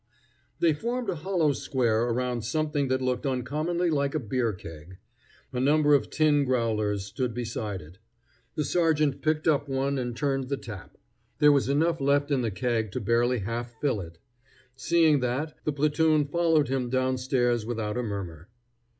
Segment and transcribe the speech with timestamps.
[0.57, 4.97] They formed a hollow square around something that looked uncommonly like a beer keg.
[5.53, 7.99] A number of tin growlers stood beside it.
[8.55, 10.97] The sergeant picked up one and turned the tap.
[11.37, 14.17] There was enough left in the keg to barely half fill it.
[14.75, 18.49] Seeing that, the platoon followed him down stairs without a murmur.